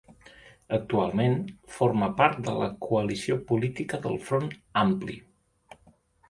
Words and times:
Actualment, 0.77 1.35
forma 1.75 2.07
part 2.21 2.39
de 2.47 2.55
la 2.61 2.69
coalició 2.87 3.37
política 3.53 4.01
del 4.07 4.19
Front 4.31 4.49
Ampli. 4.87 5.21